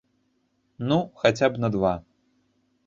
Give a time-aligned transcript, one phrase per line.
[0.91, 1.93] Ну, хаця б на два.